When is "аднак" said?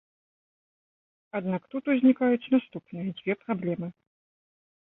1.39-1.61